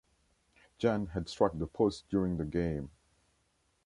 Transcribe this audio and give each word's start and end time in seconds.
Jan 0.79 1.05
had 1.13 1.29
struck 1.29 1.55
the 1.59 1.67
post 1.67 2.09
during 2.09 2.37
the 2.37 2.43
game. 2.45 2.89